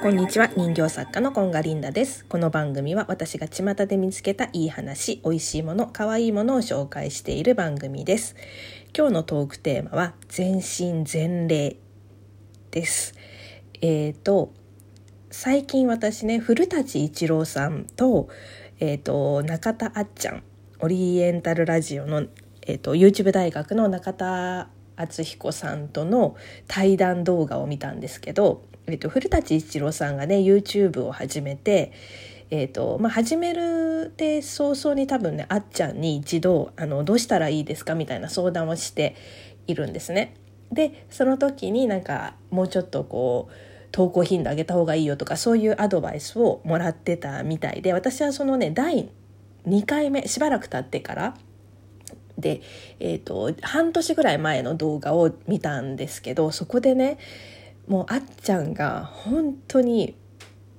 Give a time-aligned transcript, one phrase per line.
[0.00, 0.48] こんにちは。
[0.56, 2.24] 人形作家のコンガリンダです。
[2.24, 8.36] この番組は私が巷で見つけたいい話美味しいもの可愛いものを紹介している番組です。
[8.96, 11.76] 今日のトークテーマは全身全霊
[12.70, 13.14] です。
[13.82, 14.54] えっ、ー、と
[15.30, 18.30] 最近私ね古舘一郎さんと,、
[18.80, 20.42] えーと、中田あっちゃん
[20.80, 22.24] オリエンタルラジオの、
[22.62, 26.36] えーと YouTube 大学の中田敦彦さんとの
[26.66, 31.92] 対談動画を見たんですけどえっと、古舘一郎さんがね YouTube を始めて、
[32.50, 39.14] えっとまあ、始めるで早々に多分ねあっちゃんに一度あのどうしたらいいですかみたいな相談をして
[39.66, 40.34] いるんですね。
[40.72, 43.54] でその時になんかもうちょっとこう
[43.90, 49.10] 投稿頻度上げた方がいいよとかそういうアドバイスをもらってたみたいで私はそのね第
[49.66, 51.34] 2回目しばらく経ってから
[52.38, 52.62] で、
[53.00, 57.18] えーと半年ぐらい前の動画を見たんですけどそこでね
[57.86, 60.14] もうあっちゃんが本当に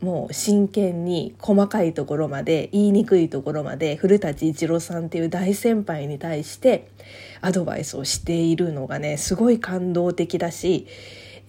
[0.00, 6.90] もう真剣に細かいところまで言いにくいところまで古舘一郎さんっていう大先輩に対して
[7.42, 10.86] アドバイスをしているのがねすごい感動的だし、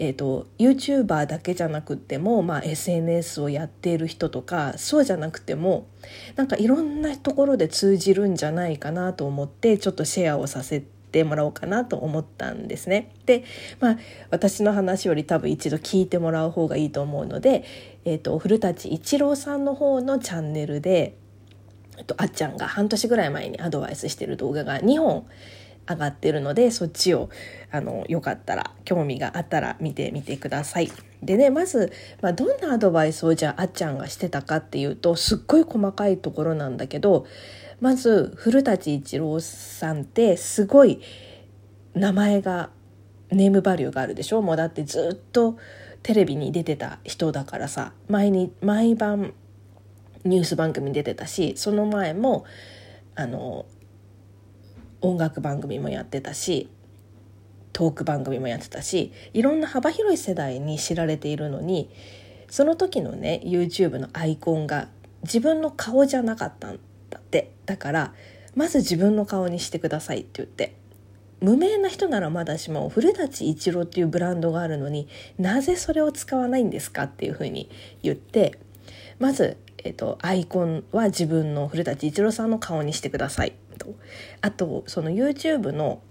[0.04, 5.86] えーと、YouTuber だけじゃなくても、まあ、SNS をやっている人とかそうじゃなくても
[6.36, 10.88] なんかいろんなところで通じるんじゃないかなと思ってちょっとシェアをさせて。
[11.26, 13.12] もらおうかなと思ったんですね。
[13.26, 13.44] で、
[13.82, 13.98] まあ、
[14.30, 17.66] 私の話より多分一度聞いてもらう方がいいと思うので、
[18.06, 21.18] えーと、古舘一郎さんの方のチャンネルで、
[21.98, 25.28] えっと、あっちゃんが半年ぐらい前にアドバイスしてる動画が2本
[25.90, 27.30] 上がってるのでそっちを
[27.72, 30.92] あのよかったら興味があったら見てみてください。
[31.22, 37.26] でねまず、まあ、どんなアドバイスをじゃああっちゃんがしてたかっていうとすっごい細かいところなんだけど
[37.80, 41.02] まず古舘一郎さんってすごい
[41.94, 42.70] 名前が
[43.32, 44.42] ネームバリューがあるでしょ？
[44.42, 45.58] もうだってずっと
[46.04, 49.34] テレビに出てた人だからさ毎に毎晩
[50.24, 52.46] ニュース番組に出てたしその前も
[53.16, 53.66] あの
[55.02, 56.70] 音楽番組もやってたし
[57.74, 61.90] トーク番組もやってたしいろんな幅広い世代に知られているのに
[62.50, 64.90] その時のね YouTube のアイコンが
[65.24, 66.80] 自分の顔じゃなかったん
[67.10, 67.52] だって。
[67.66, 68.14] だから
[68.56, 70.76] まず自分の顔にしてくださいって言って
[71.40, 75.08] 無名な人ならまだしも古舘一郎っていうブランドがあるのに
[75.40, 77.70] なぜそれを使わないんですかっていうふうに
[78.04, 78.60] 言って
[79.20, 83.54] まず、えーと、アイコンは自分の古舘一郎さんの顔にしてください。
[83.84, 83.96] と。
[84.42, 86.02] あとその YouTube の、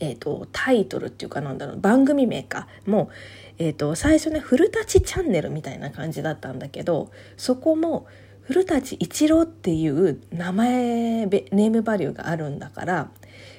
[0.00, 2.68] えーと、タイトルっていうかなんだろう番組名か。
[2.86, 3.10] も
[3.58, 8.06] えーと最初ね古舘チャンネルみたいな感じだったんだけどそこも
[8.42, 13.10] 古舘一郎っていう名前ネームバリューがあるんだから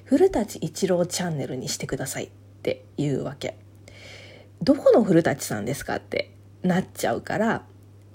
[0.04, 2.30] 古舘一郎チャンネルにしてくださいっ
[2.64, 3.58] ていうわけ。
[4.62, 6.32] どこの古舘さんですかって
[6.64, 7.64] なっちゃうから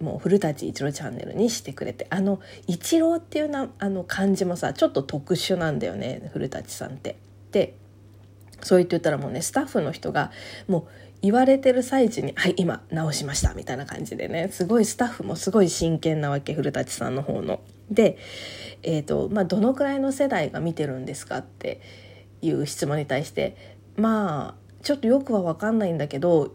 [0.01, 7.17] もう古舘一郎チャンネルにしてくれてあの一郎っていうなあの漢字もさちょっと特殊なんだよね古舘さんって。
[7.53, 7.75] で
[8.61, 10.33] そう言ってたらもうねスタッフの人が
[10.67, 10.85] もう
[11.23, 17.61] 言われてる最中に「はい今直しました」みたいな感じでねすごいスタッフもすごい真剣なわけ古舘さんの方の。
[17.91, 18.19] で、
[18.83, 21.81] えーとまあ、どのくらいの世代が見てるんですかって
[22.43, 23.57] いう質問に対して
[23.97, 26.53] まあちょっとよくは分かんないんだけど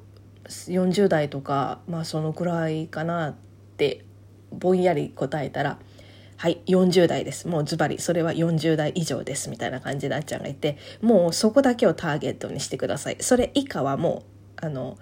[0.50, 3.36] 40代とか、まあ、そのくらいかなっ
[3.78, 4.06] て
[4.52, 5.80] ぼんやり答えたら
[6.38, 14.24] 「はい40代ですもうズバリそれは40代以上です」みたいな感じであっちゃんが言ってもうそこだけをターゲットにしてくださいそれ以下はも
[14.62, 14.98] うあの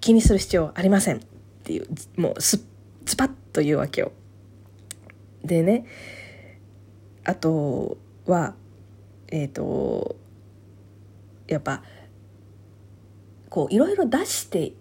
[0.00, 1.20] 気にする必要ありませんっ
[1.62, 1.86] ていう
[2.16, 2.64] もうす
[3.04, 4.12] ズパッと言うわけよ。
[5.44, 5.86] でね
[7.24, 8.54] あとは
[9.28, 10.16] えっ、ー、と
[11.48, 11.82] やっぱ
[13.52, 14.72] こういろいろ出して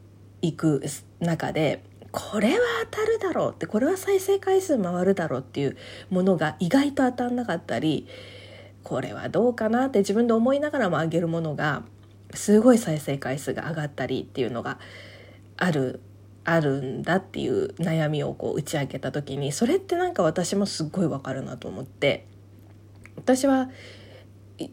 [0.42, 0.82] いく
[1.20, 1.84] 中で
[2.14, 5.78] これは当たるだろうってこれは再生回数回るだろうっていう
[6.10, 8.08] ものが意外と当たんなかったり
[8.84, 11.84] これはどうかなって自分で思いながらも上げるものが
[12.34, 14.80] すごい再生回数が上がったりっていうのが
[15.58, 16.00] ある
[16.46, 22.26] あるんだっていう悩みをこう打ち明けた時にそれってなんか私もすごいわかるなと思って
[23.18, 23.70] 私は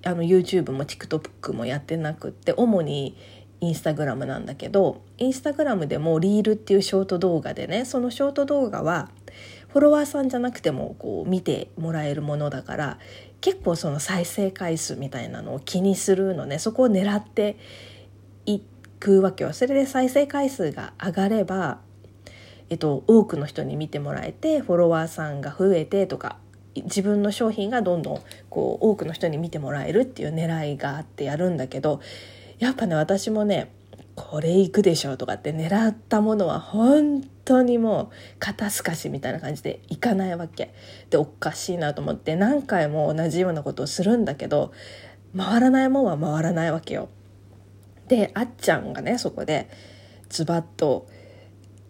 [0.04, 3.16] あの YouTube も TikTok もやってなくって主に
[3.60, 9.10] インスタグラムなんだけどインスタグラムでもリールっていうショート動画でねそのショート動画は
[9.68, 12.98] フォロワーさんじゃなくてもこう見てもらえるものだから
[13.40, 16.58] 結構その再生回数みたいなのを気にするのね。
[16.58, 17.56] そこを狙って
[18.46, 18.60] い
[18.98, 19.52] くわけよ。
[19.52, 21.78] それで再生回数が上がれば、
[22.70, 26.38] えっと、多くの人に見てもらえてフォロワーさんが増えてとか
[26.74, 32.00] 自分の商品がどんどんこう多くの人に見てもらえるっていう狙いがあってやるんだけど
[32.58, 33.72] やっぱね私もね
[34.14, 40.74] これ行くでしょとかって狙ったものは本当にもう肩透かしみたいな感じで行かないわけ
[41.08, 44.72] でおかしいなと思って何回も同じようなことをするんだけど
[45.36, 47.08] 回らないもんは回らないわけよ。
[48.08, 49.68] であっちゃんがねそこで
[50.28, 51.06] ズバッと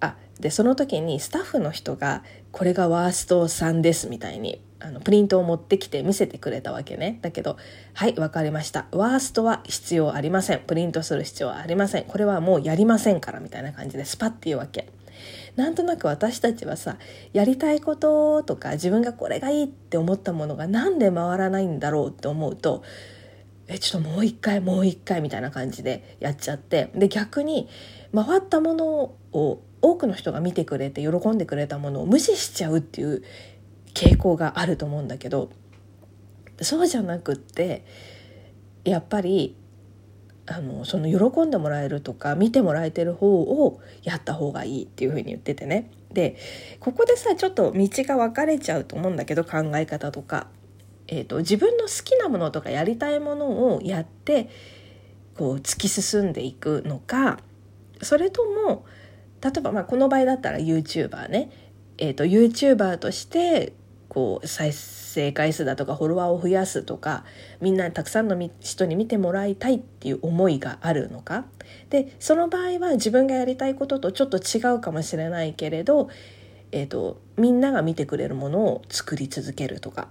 [0.01, 7.19] あでその時にスタッフの人が「これがワースト3です」みたいにあのプリントを持ってきて見せてくれたわけね。
[7.23, 7.57] だけど
[7.95, 8.87] 「はい分かりました。
[8.93, 10.61] ワーストは必要ありません。
[10.61, 12.05] プリントする必要はありません。
[12.05, 14.89] これはもうやりませんから」みたいな感じでスパッて言うわけ。
[15.57, 16.97] なんとなく私たちはさ
[17.33, 22.85] やりたいこととか自分がこれがいいって思ったものが何で回らないんだろうって思うと
[23.67, 26.91] えちょっともう一回もう一回みたいな感じでやっちゃって。
[26.95, 27.69] で逆に
[28.15, 28.87] 回ったもの
[29.33, 33.23] を多くの人が見てくれて喜んでくれたものを無視しちゃうっていう
[33.95, 35.51] 傾向があると思うんだけど
[36.61, 37.85] そうじゃなくって
[38.85, 39.57] やっぱり
[40.47, 45.91] あのその喜んでもらえるとか見てもらえてる方をやった方がいいっていうふうに言っててね。
[46.13, 46.37] で
[46.81, 50.49] ここでさちょっと道が分かれちゃうと思うんだけど考え方とか。
[51.11, 54.51] えーと、自分の好きなものとかやりたいものをやって
[55.37, 57.39] こう突き進んでいくのか
[58.03, 58.85] それとも
[59.43, 61.51] 例えばまあこの場合だったら YouTuber ね、
[61.99, 63.73] えーと、YouTuber として
[64.09, 67.25] こう再生回数だとかフォロワーを増やすとか
[67.61, 71.45] みんなたくさんの人に見てもらいたいっていう思いがあるのか
[71.91, 76.09] でその場合は自分がやりたいこととちょっと違うかもしれないけれど、
[76.73, 80.09] えーとみんなが見てくれるものを作り続けるとか。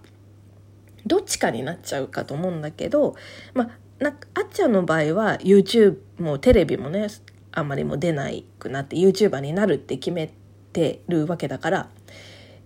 [1.07, 3.15] どっちかになっちゃうかと思うんだけど、
[3.53, 3.69] ま
[3.99, 7.07] あ、なあっちゃんの場合は YouTube もテレビもね
[7.53, 10.31] あんまりも出ないくなって YouTuber になるって決め
[10.77, 11.89] てるわけだから、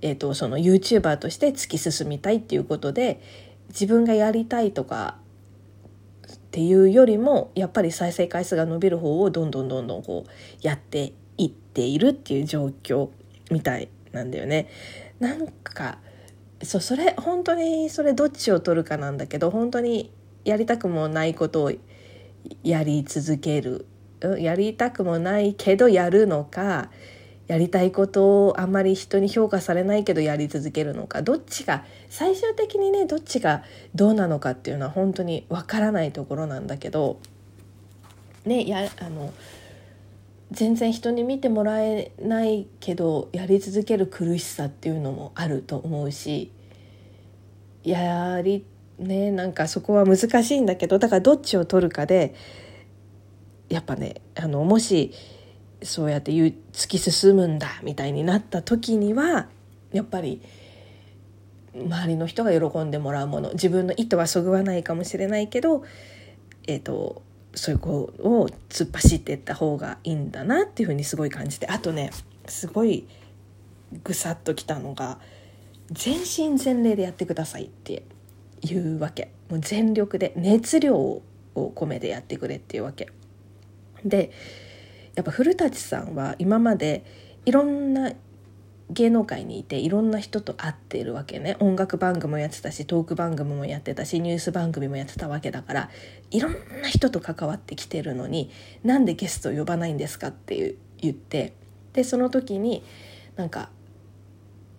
[0.02, 3.22] えーと、その YouTuber として突き進みたいっていうことで
[3.70, 5.16] 自分がやりたいとか
[6.30, 10.30] っていうよりもやっぱり再生回数が伸びる方をどんどんどんどんこう
[10.62, 13.10] やっていっているっていう状況
[13.50, 14.68] みたいなんだよね。
[15.22, 16.00] なんか
[16.62, 20.12] そうそれ本当にそれどっちを取るかなんだけど本当に
[20.44, 21.72] やりたくもないことを
[22.64, 23.86] やり続ける
[24.38, 26.90] やりたくもないけどやるのか
[27.48, 37.20] やりたいことをあんまり人に評価されないけどやり続けるのかどっちが最終的にねどっちがどうなのかっていうのは本当にわからないところなんだけど
[38.46, 39.34] ねやあの
[40.52, 46.52] 全然人に見てもらえないけどやり続ける苦しさっていうのもあると思うし
[47.84, 48.66] やり
[49.00, 52.36] ねなんかそこは難しいんだけどだからどっちを取るかで
[53.70, 55.14] やっぱねあのもし
[55.84, 59.48] そうやって突き進むんだみたいになった時には
[59.92, 60.42] やっぱり
[61.76, 65.84] 周りの人が喜んでもらうもの自分の意図はそぐわないかもしれないけど
[66.68, 67.22] えっ、ー、と
[67.56, 72.12] そういう子を突っ走っていった方がいいんだなっていうふうにすごい感じてあとね
[72.46, 73.08] すごい
[74.04, 75.20] ぐさっときたのが
[75.92, 78.04] 全身全霊でやってくださいって
[78.62, 79.32] いうわけ。
[79.50, 81.22] もう全力で熱量を
[81.56, 83.10] 込めてやってくれっていうわけ。
[84.06, 84.32] で
[85.16, 87.06] やっぱ古舘さんは今まで
[87.46, 88.14] いろんな
[88.92, 91.56] 芸能界にいていろんな人と会っているわけね。
[91.60, 95.90] 音楽番組もやってたしトーク番組もやってたしニュース番組もやってたわけだから
[96.30, 98.52] いろんな人と関わってきてるのに
[98.84, 101.54] なんでゲスト呼ばないんですかって言って
[101.94, 102.84] でその時に
[103.38, 103.70] なんか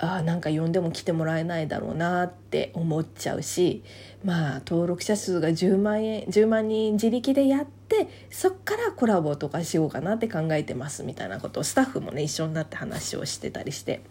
[0.04, 3.84] あなんか呼んでも来てもらえないだろうなって思っちゃうし
[4.24, 14.02] まあ登録者数が10万円10万人自力でやってそっからコラボとかしようかなって考えてますみたいなことをスタッフもね一緒になって話をしてたりして。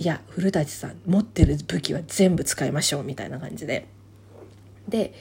[0.00, 3.86] いや古舘さん持ってる武器は全部使いましょうみたいな感じで。
[4.88, 5.12] で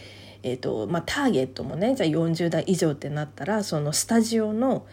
[0.43, 4.85] えーとまあ、ターゲットもねじゃあ40代以上ってなったらそのスタジオの、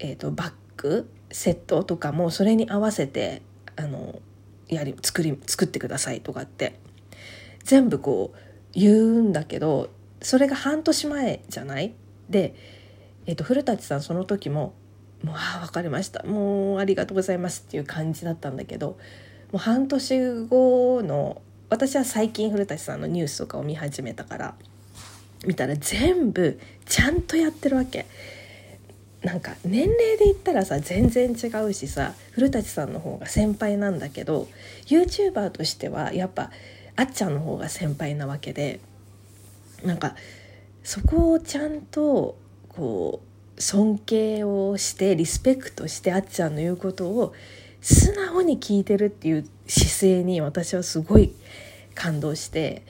[0.00, 3.42] えーとバッグセットとかもそれに合わせて
[3.76, 4.20] あの
[4.68, 6.78] やり作り作ってくださいとかって
[7.64, 8.38] 全部こう
[8.72, 9.90] 言うんだけど
[10.22, 11.94] それが半年前じゃない？
[12.28, 12.54] で、
[13.26, 14.74] えー、と古舘さんその時も
[15.24, 18.96] 「もうああ分かりましたもうありがとうございます」っていう感じだったんだけども
[19.54, 24.54] う半年後の私は最近古舘さんのニュースとかを見始めたから
[25.46, 28.06] 見たら全部ちゃんとやってるわけ。
[29.22, 34.48] なんか年齢で言ったらさ全然違うしさ古舘さんの方が先輩なんだけど
[34.86, 36.50] YouTuber としてはやっぱ
[36.96, 38.80] あっちゃんの方が先輩なわけで
[39.84, 40.16] なんか
[40.82, 42.36] そこをちゃんと
[42.68, 43.20] こ
[43.56, 47.34] う尊敬をしてリスペクトしてあっちゃんの言うことを
[47.82, 51.34] 素直に聞いてるっていう姿勢に私はすごい
[51.94, 52.84] 感動して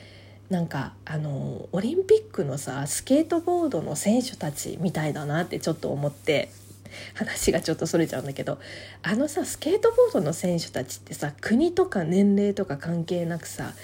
[0.51, 6.51] なんかあのオリンピックのさスケートボードの選手たちみたいだなってちょっと思って
[7.15, 8.59] 話がちょっとそれちゃうんだけど
[9.03, 13.75] あのさスケートボードの選手たちってさ国とか年齢とか関係なくさ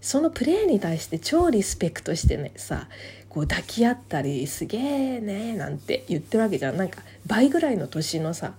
[0.00, 2.88] そのプレーに対して超リスペクトしてねさ
[3.28, 6.76] こう抱き合ったり「すげえね」なんて言ってるわけじゃん。
[6.76, 8.54] なんか倍ぐらいの年のさ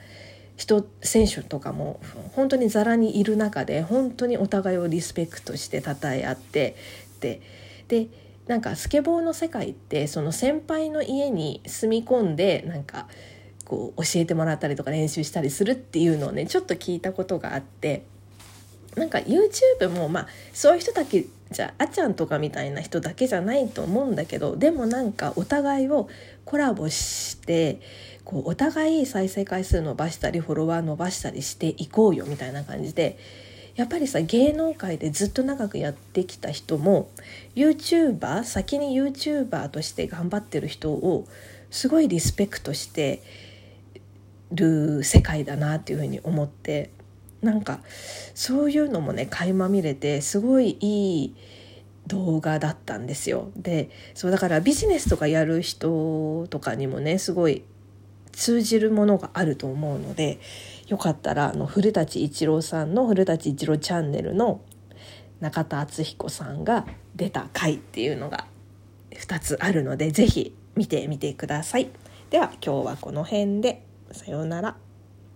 [0.58, 2.00] 人選手とかも
[2.34, 6.76] 本当にざらにいる中で本当にお互いをリスペクトして称え合って
[7.26, 7.42] で
[7.88, 8.08] で
[8.48, 13.08] なんかスケボーの世界ってその先輩の家に住み込んでなんか
[13.66, 18.06] こう教えてもらったりとか練習したりするっていうのをねちょっと聞いたことがあって。
[18.96, 26.08] なんか YouTube もまあそういう人だけじゃあちゃんとかみたいな人だけじゃないと思うんだけどでもなんかお互いを
[26.46, 27.82] コラボして
[28.24, 33.18] こうお互い再生回数伸ばしたりフォロワー伸ばしたりしていこうよみたいな感じで。
[33.76, 37.10] やっぱりさ芸能界でずっと長くやってきた人も
[37.56, 41.28] YouTuber 先に YouTuber として頑張ってる人を
[41.70, 43.22] すごいリスペクトして
[44.52, 46.90] る世界だなっていうふうに思って
[47.42, 47.80] なんか
[48.34, 51.36] そういうのもね垣間見れてすごいいい
[52.08, 53.52] 動画だったんですよ。
[53.56, 57.64] でそうだからビジネスとかやる人とかにもねすごい
[58.32, 60.40] 通じるものがあると思うので
[60.88, 64.62] よかったらあの古舘一郎さんの「古舘一郎チャンネル」の
[65.40, 68.46] 中田敦彦さんが出た回っていうのが
[69.12, 71.90] 2つあるので是非見てみてください。
[72.30, 74.76] では今日はこの辺でさようなら。